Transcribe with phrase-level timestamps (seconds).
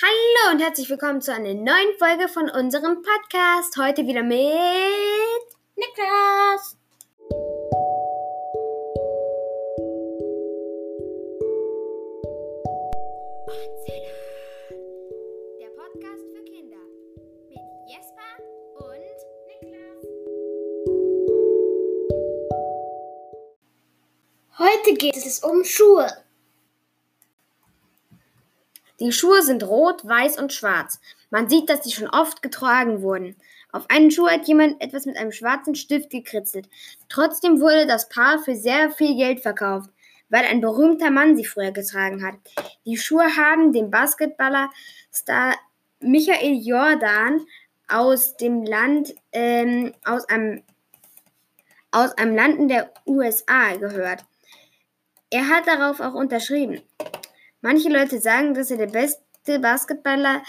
[0.00, 3.76] Hallo und herzlich willkommen zu einer neuen Folge von unserem Podcast.
[3.76, 4.38] Heute wieder mit
[5.74, 6.76] Niklas.
[15.58, 16.76] Der Podcast für Kinder
[17.48, 17.58] mit
[17.88, 18.38] Jesper
[18.74, 19.18] und
[19.48, 20.04] Niklas.
[24.58, 26.06] Heute geht es um Schuhe.
[29.00, 31.00] Die Schuhe sind rot, weiß und schwarz.
[31.30, 33.36] Man sieht, dass sie schon oft getragen wurden.
[33.70, 36.68] Auf einen Schuh hat jemand etwas mit einem schwarzen Stift gekritzelt.
[37.08, 39.90] Trotzdem wurde das Paar für sehr viel Geld verkauft,
[40.30, 42.34] weil ein berühmter Mann sie früher getragen hat.
[42.86, 44.70] Die Schuhe haben den Basketballer
[45.12, 45.54] Star
[46.00, 47.44] Michael Jordan
[47.88, 50.62] aus dem Land ähm, aus einem
[51.90, 54.24] aus einem Land in der USA gehört.
[55.30, 56.82] Er hat darauf auch unterschrieben.
[57.60, 60.42] Manche Leute sagen, dass er der beste Basketballer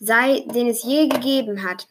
[0.00, 1.86] sei, den es je gegeben hat.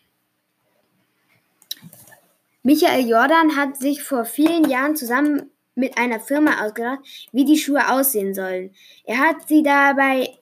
[2.64, 7.00] Michael Jordan hat sich vor vielen Jahren zusammen mit einer Firma ausgedacht,
[7.32, 8.74] wie die Schuhe aussehen sollen.
[9.06, 10.38] Er hat sie dabei,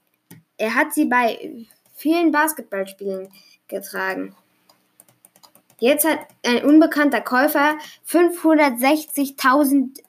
[0.57, 3.29] er hat sie bei vielen Basketballspielen
[3.67, 4.35] getragen.
[5.79, 7.75] Jetzt hat ein unbekannter Käufer
[8.07, 9.99] 560.000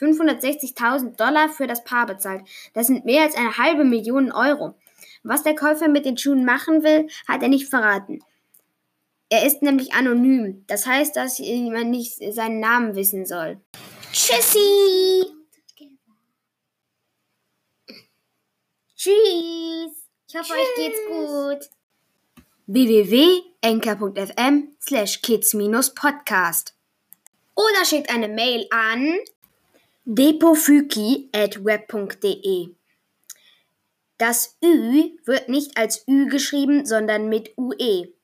[0.00, 2.42] 560.000 Dollar für das Paar bezahlt.
[2.72, 4.74] Das sind mehr als eine halbe Million Euro.
[5.22, 8.20] Was der Käufer mit den Schuhen machen will, hat er nicht verraten.
[9.30, 10.64] Er ist nämlich anonym.
[10.68, 13.60] Das heißt, dass man nicht seinen Namen wissen soll.
[14.12, 15.26] Tschüssi!
[18.96, 19.92] Tschüss!
[20.28, 21.68] Ich hoffe, euch geht's gut.
[22.66, 26.74] www.enker.fm slash kids-podcast
[27.54, 29.18] Oder schickt eine Mail an
[30.10, 32.68] depofyki.web.de
[34.16, 38.14] Das Ü wird nicht als Ü geschrieben, sondern mit UE.